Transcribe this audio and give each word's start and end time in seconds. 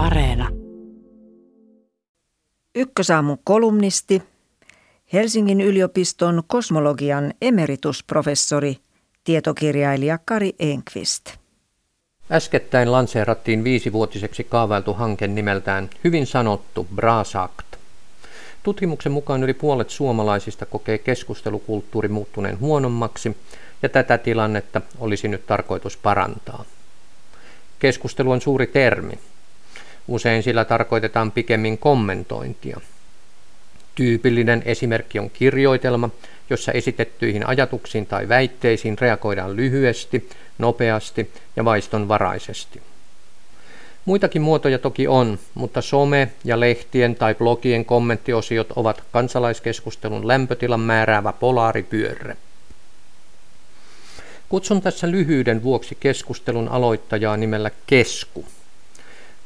Areena. 0.00 0.48
Ykkösaamun 2.74 3.38
kolumnisti, 3.44 4.22
Helsingin 5.12 5.60
yliopiston 5.60 6.42
kosmologian 6.46 7.34
emeritusprofessori, 7.42 8.76
tietokirjailija 9.24 10.18
Kari 10.24 10.52
Enqvist. 10.58 11.30
Äskettäin 12.30 12.92
lanseerattiin 12.92 13.64
viisivuotiseksi 13.64 14.44
kaavailtu 14.44 14.94
hanke 14.94 15.26
nimeltään 15.26 15.90
Hyvin 16.04 16.26
sanottu 16.26 16.86
Brasakt. 16.94 17.66
Tutkimuksen 18.62 19.12
mukaan 19.12 19.42
yli 19.42 19.54
puolet 19.54 19.90
suomalaisista 19.90 20.66
kokee 20.66 20.98
keskustelukulttuuri 20.98 22.08
muuttuneen 22.08 22.60
huonommaksi, 22.60 23.36
ja 23.82 23.88
tätä 23.88 24.18
tilannetta 24.18 24.80
olisi 24.98 25.28
nyt 25.28 25.46
tarkoitus 25.46 25.96
parantaa. 25.96 26.64
Keskustelu 27.78 28.30
on 28.30 28.40
suuri 28.40 28.66
termi. 28.66 29.18
Usein 30.10 30.42
sillä 30.42 30.64
tarkoitetaan 30.64 31.32
pikemmin 31.32 31.78
kommentointia. 31.78 32.80
Tyypillinen 33.94 34.62
esimerkki 34.64 35.18
on 35.18 35.30
kirjoitelma, 35.30 36.10
jossa 36.50 36.72
esitettyihin 36.72 37.46
ajatuksiin 37.46 38.06
tai 38.06 38.28
väitteisiin 38.28 38.98
reagoidaan 38.98 39.56
lyhyesti, 39.56 40.28
nopeasti 40.58 41.32
ja 41.56 41.64
vaistonvaraisesti. 41.64 42.82
Muitakin 44.04 44.42
muotoja 44.42 44.78
toki 44.78 45.08
on, 45.08 45.38
mutta 45.54 45.82
some 45.82 46.28
ja 46.44 46.60
lehtien 46.60 47.14
tai 47.14 47.34
blogien 47.34 47.84
kommenttiosiot 47.84 48.72
ovat 48.76 49.02
kansalaiskeskustelun 49.12 50.28
lämpötilan 50.28 50.80
määräävä 50.80 51.32
polaaripyörre. 51.32 52.36
Kutsun 54.48 54.82
tässä 54.82 55.10
lyhyyden 55.10 55.62
vuoksi 55.62 55.96
keskustelun 56.00 56.68
aloittajaa 56.68 57.36
nimellä 57.36 57.70
Kesku. 57.86 58.44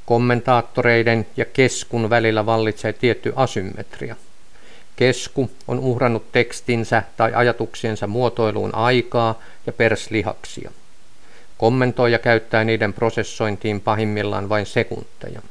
Kommentaattoreiden 0.07 1.27
ja 1.37 1.45
Keskun 1.45 2.11
välillä 2.11 2.47
vallitsee 2.47 2.93
tietty 2.93 3.33
asymmetria. 3.37 4.17
Kesku 4.97 5.51
on 5.69 5.79
uhrannut 5.79 6.33
tekstinsä 6.33 7.03
tai 7.17 7.33
ajatuksiensa 7.35 8.07
muotoiluun 8.07 8.75
aikaa 8.75 9.41
ja 9.67 9.73
perslihaksia. 9.73 10.71
Kommentoija 11.59 12.19
käyttää 12.19 12.65
niiden 12.65 12.93
prosessointiin 12.93 13.81
pahimmillaan 13.81 14.49
vain 14.49 14.67
sekunteja. 14.67 15.43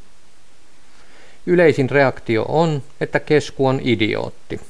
Yleisin 1.46 1.90
reaktio 1.90 2.46
on, 2.48 2.84
että 3.02 3.20
kesku 3.20 3.68
on 3.68 3.80
idiootti. 3.84 4.62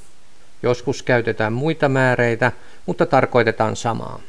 Joskus 0.63 1.03
käytetään 1.03 1.53
muita 1.53 1.89
määreitä, 1.89 2.51
mutta 2.85 3.05
tarkoitetaan 3.05 3.75
samaa. 3.75 4.19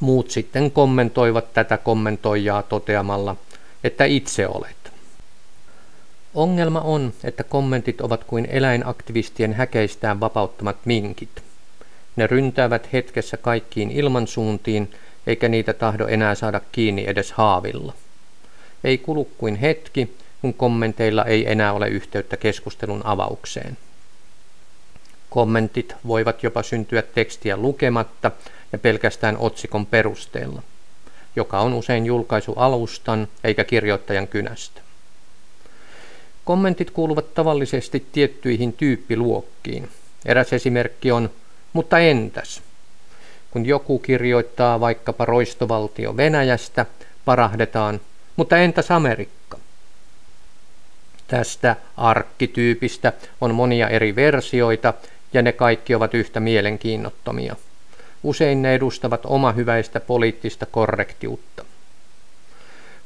Muut 0.00 0.30
sitten 0.30 0.70
kommentoivat 0.70 1.52
tätä 1.54 1.76
kommentoijaa 1.76 2.62
toteamalla, 2.62 3.36
että 3.84 4.04
itse 4.04 4.48
olet. 4.48 4.92
Ongelma 6.34 6.80
on, 6.80 7.12
että 7.24 7.44
kommentit 7.44 8.00
ovat 8.00 8.24
kuin 8.24 8.46
eläinaktivistien 8.50 9.54
häkeistään 9.54 10.20
vapauttamat 10.20 10.76
minkit. 10.84 11.42
Ne 12.16 12.26
ryntäävät 12.26 12.92
hetkessä 12.92 13.36
kaikkiin 13.36 13.90
ilmansuuntiin 13.90 14.90
eikä 15.26 15.48
niitä 15.48 15.72
tahdo 15.72 16.06
enää 16.06 16.34
saada 16.34 16.60
kiinni 16.72 17.04
edes 17.06 17.32
haavilla. 17.32 17.92
Ei 18.84 18.98
kulu 18.98 19.24
kuin 19.24 19.56
hetki, 19.56 20.16
kun 20.40 20.54
kommenteilla 20.54 21.24
ei 21.24 21.52
enää 21.52 21.72
ole 21.72 21.88
yhteyttä 21.88 22.36
keskustelun 22.36 23.00
avaukseen. 23.04 23.78
Kommentit 25.30 25.94
voivat 26.06 26.42
jopa 26.42 26.62
syntyä 26.62 27.02
tekstiä 27.02 27.56
lukematta 27.56 28.30
ja 28.72 28.78
pelkästään 28.78 29.36
otsikon 29.38 29.86
perusteella, 29.86 30.62
joka 31.36 31.60
on 31.60 31.74
usein 31.74 32.06
julkaisu 32.06 32.52
alustan 32.52 33.28
eikä 33.44 33.64
kirjoittajan 33.64 34.28
kynästä. 34.28 34.80
Kommentit 36.44 36.90
kuuluvat 36.90 37.34
tavallisesti 37.34 38.06
tiettyihin 38.12 38.72
tyyppiluokkiin. 38.72 39.88
Eräs 40.24 40.52
esimerkki 40.52 41.12
on, 41.12 41.30
mutta 41.72 41.98
entäs? 41.98 42.62
Kun 43.50 43.66
joku 43.66 43.98
kirjoittaa 43.98 44.80
vaikkapa 44.80 45.24
roistovaltio 45.24 46.16
Venäjästä, 46.16 46.86
parahdetaan, 47.24 48.00
mutta 48.36 48.56
entäs 48.56 48.90
Amerikka? 48.90 49.58
Tästä 51.26 51.76
arkkityypistä 51.96 53.12
on 53.40 53.54
monia 53.54 53.88
eri 53.88 54.16
versioita 54.16 54.94
ja 55.32 55.42
ne 55.42 55.52
kaikki 55.52 55.94
ovat 55.94 56.14
yhtä 56.14 56.40
mielenkiinnottomia. 56.40 57.56
Usein 58.22 58.62
ne 58.62 58.74
edustavat 58.74 59.20
omahyväistä 59.24 60.00
poliittista 60.00 60.66
korrektiutta. 60.66 61.64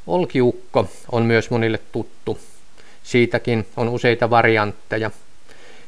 Olkiukko 0.07 0.89
on 1.13 1.23
myös 1.23 1.51
monille 1.51 1.81
tuttu. 1.93 2.39
Siitäkin 3.03 3.67
on 3.77 3.89
useita 3.89 4.31
variantteja– 4.31 5.11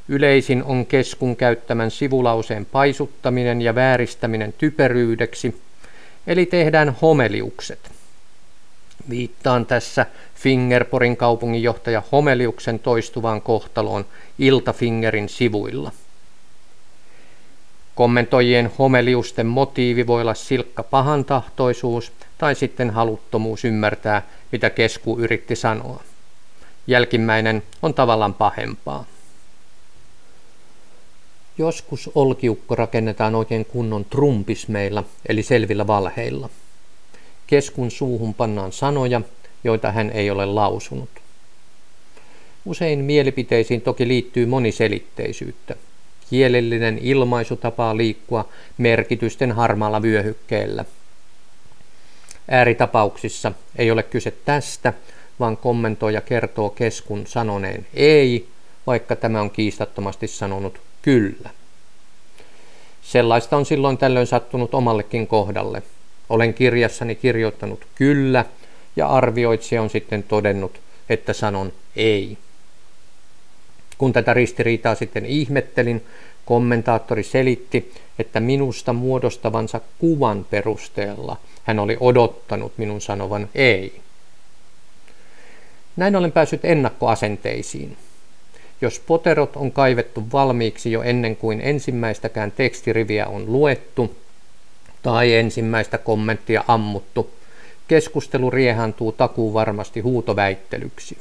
Yleisin 0.08 0.64
on 0.64 0.86
keskun 0.86 1.36
käyttämän 1.36 1.90
sivulauseen 1.90 2.66
paisuttaminen 2.66 3.62
ja 3.62 3.74
vääristäminen 3.74 4.52
typeryydeksi, 4.52 5.62
eli 6.26 6.46
tehdään 6.46 6.96
homeliukset. 7.02 7.90
Viittaan 9.10 9.66
tässä 9.66 10.06
Fingerporin 10.34 11.16
kaupunginjohtaja 11.16 12.02
Homeliuksen 12.12 12.78
toistuvaan 12.78 13.42
kohtaloon 13.42 14.04
Iltafingerin 14.38 15.28
sivuilla. 15.28 15.92
Kommentoijien 17.96 18.70
homeliusten 18.78 19.46
motiivi 19.46 20.06
voi 20.06 20.20
olla 20.20 20.34
silkka 20.34 20.82
pahantahtoisuus 20.82 22.12
tai 22.38 22.54
sitten 22.54 22.90
haluttomuus 22.90 23.64
ymmärtää, 23.64 24.22
mitä 24.52 24.70
kesku 24.70 25.18
yritti 25.18 25.56
sanoa. 25.56 26.02
Jälkimmäinen 26.86 27.62
on 27.82 27.94
tavallaan 27.94 28.34
pahempaa. 28.34 29.04
Joskus 31.58 32.10
olkiukko 32.14 32.74
rakennetaan 32.74 33.34
oikein 33.34 33.64
kunnon 33.64 34.04
trumpismeilla, 34.04 35.04
eli 35.28 35.42
selvillä 35.42 35.86
valheilla. 35.86 36.48
Keskun 37.46 37.90
suuhun 37.90 38.34
pannaan 38.34 38.72
sanoja, 38.72 39.20
joita 39.64 39.92
hän 39.92 40.10
ei 40.10 40.30
ole 40.30 40.46
lausunut. 40.46 41.10
Usein 42.64 42.98
mielipiteisiin 42.98 43.80
toki 43.80 44.08
liittyy 44.08 44.46
moniselitteisyyttä. 44.46 45.76
Kielellinen 46.30 46.98
ilmaisu 46.98 47.56
tapaa 47.56 47.96
liikkua 47.96 48.48
merkitysten 48.78 49.52
harmaalla 49.52 50.02
vyöhykkeellä. 50.02 50.84
Ääritapauksissa 52.48 53.52
ei 53.76 53.90
ole 53.90 54.02
kyse 54.02 54.30
tästä, 54.44 54.92
vaan 55.40 55.56
kommentoija 55.56 56.20
kertoo 56.20 56.70
keskun 56.70 57.26
sanoneen 57.26 57.86
ei, 57.94 58.48
vaikka 58.86 59.16
tämä 59.16 59.40
on 59.40 59.50
kiistattomasti 59.50 60.28
sanonut 60.28 60.80
kyllä. 61.02 61.50
Sellaista 63.02 63.56
on 63.56 63.66
silloin 63.66 63.98
tällöin 63.98 64.26
sattunut 64.26 64.74
omallekin 64.74 65.26
kohdalle. 65.26 65.82
Olen 66.28 66.54
kirjassani 66.54 67.14
kirjoittanut 67.14 67.86
kyllä 67.94 68.44
ja 68.96 69.08
arvioitsija 69.08 69.82
on 69.82 69.90
sitten 69.90 70.22
todennut, 70.22 70.80
että 71.08 71.32
sanon 71.32 71.72
ei. 71.96 72.38
Kun 73.98 74.12
tätä 74.12 74.34
ristiriitaa 74.34 74.94
sitten 74.94 75.26
ihmettelin, 75.26 76.04
kommentaattori 76.46 77.22
selitti, 77.22 77.92
että 78.18 78.40
minusta 78.40 78.92
muodostavansa 78.92 79.80
kuvan 79.98 80.46
perusteella 80.50 81.36
hän 81.64 81.78
oli 81.78 81.96
odottanut 82.00 82.72
minun 82.76 83.00
sanovan 83.00 83.48
ei. 83.54 84.00
Näin 85.96 86.16
olen 86.16 86.32
päässyt 86.32 86.64
ennakkoasenteisiin. 86.64 87.96
Jos 88.80 89.00
poterot 89.00 89.56
on 89.56 89.72
kaivettu 89.72 90.22
valmiiksi 90.32 90.92
jo 90.92 91.02
ennen 91.02 91.36
kuin 91.36 91.60
ensimmäistäkään 91.60 92.52
tekstiriviä 92.52 93.26
on 93.26 93.52
luettu 93.52 94.16
tai 95.02 95.34
ensimmäistä 95.34 95.98
kommenttia 95.98 96.64
ammuttu, 96.68 97.30
keskustelu 97.88 98.50
riehantuu 98.50 99.12
takuu 99.12 99.54
varmasti 99.54 100.00
huutoväittelyksi. 100.00 101.18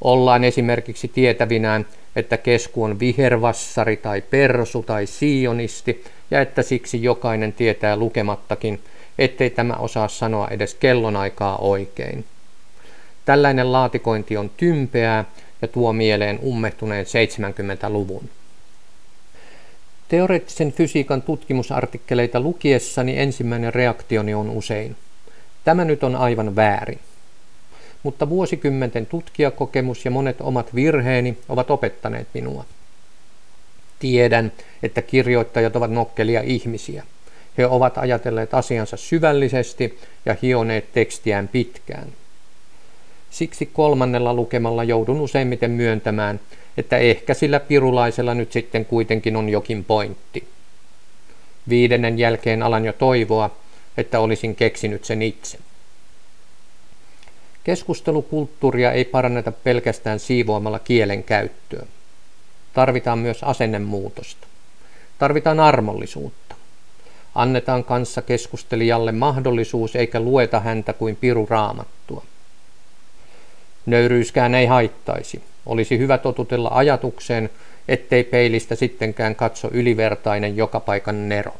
Ollaan 0.00 0.44
esimerkiksi 0.44 1.08
tietävinään, 1.08 1.86
että 2.16 2.36
kesku 2.36 2.84
on 2.84 3.00
vihervassari 3.00 3.96
tai 3.96 4.22
persu 4.22 4.82
tai 4.82 5.06
sionisti 5.06 6.04
ja 6.30 6.40
että 6.40 6.62
siksi 6.62 7.02
jokainen 7.02 7.52
tietää 7.52 7.96
lukemattakin, 7.96 8.80
ettei 9.18 9.50
tämä 9.50 9.74
osaa 9.74 10.08
sanoa 10.08 10.48
edes 10.48 10.74
kellonaikaa 10.74 11.58
oikein. 11.58 12.24
Tällainen 13.24 13.72
laatikointi 13.72 14.36
on 14.36 14.50
tympeää 14.56 15.24
ja 15.62 15.68
tuo 15.68 15.92
mieleen 15.92 16.38
ummehtuneen 16.42 17.06
70-luvun. 17.06 18.28
Teoreettisen 20.08 20.72
fysiikan 20.72 21.22
tutkimusartikkeleita 21.22 22.40
lukiessani 22.40 23.18
ensimmäinen 23.18 23.74
reaktioni 23.74 24.34
on 24.34 24.50
usein. 24.50 24.96
Tämä 25.64 25.84
nyt 25.84 26.04
on 26.04 26.16
aivan 26.16 26.56
väärin. 26.56 26.98
Mutta 28.08 28.28
vuosikymmenten 28.28 29.06
tutkijakokemus 29.06 30.04
ja 30.04 30.10
monet 30.10 30.40
omat 30.40 30.74
virheeni 30.74 31.38
ovat 31.48 31.70
opettaneet 31.70 32.28
minua. 32.34 32.64
Tiedän, 33.98 34.52
että 34.82 35.02
kirjoittajat 35.02 35.76
ovat 35.76 35.90
nokkelia 35.90 36.40
ihmisiä. 36.40 37.04
He 37.58 37.66
ovat 37.66 37.98
ajatelleet 37.98 38.54
asiansa 38.54 38.96
syvällisesti 38.96 39.98
ja 40.26 40.36
hioneet 40.42 40.92
tekstiään 40.92 41.48
pitkään. 41.48 42.08
Siksi 43.30 43.66
kolmannella 43.66 44.34
lukemalla 44.34 44.84
joudun 44.84 45.20
useimmiten 45.20 45.70
myöntämään, 45.70 46.40
että 46.76 46.98
ehkä 46.98 47.34
sillä 47.34 47.60
pirulaisella 47.60 48.34
nyt 48.34 48.52
sitten 48.52 48.84
kuitenkin 48.84 49.36
on 49.36 49.48
jokin 49.48 49.84
pointti. 49.84 50.48
Viidennen 51.68 52.18
jälkeen 52.18 52.62
alan 52.62 52.84
jo 52.84 52.92
toivoa, 52.92 53.56
että 53.96 54.20
olisin 54.20 54.56
keksinyt 54.56 55.04
sen 55.04 55.22
itse. 55.22 55.58
Keskustelukulttuuria 57.68 58.92
ei 58.92 59.04
paranneta 59.04 59.52
pelkästään 59.52 60.18
siivoamalla 60.18 60.78
kielen 60.78 61.24
käyttöä. 61.24 61.86
Tarvitaan 62.72 63.18
myös 63.18 63.42
asennemuutosta. 63.44 64.46
Tarvitaan 65.18 65.60
armollisuutta. 65.60 66.54
Annetaan 67.34 67.84
kanssa 67.84 68.22
keskustelijalle 68.22 69.12
mahdollisuus 69.12 69.96
eikä 69.96 70.20
lueta 70.20 70.60
häntä 70.60 70.92
kuin 70.92 71.16
piru 71.16 71.46
raamattua. 71.50 72.24
Nöyryyskään 73.86 74.54
ei 74.54 74.66
haittaisi. 74.66 75.42
Olisi 75.66 75.98
hyvä 75.98 76.18
totutella 76.18 76.70
ajatukseen, 76.72 77.50
ettei 77.88 78.24
peilistä 78.24 78.74
sittenkään 78.74 79.34
katso 79.34 79.68
ylivertainen 79.72 80.56
joka 80.56 80.80
paikan 80.80 81.28
nero. 81.28 81.54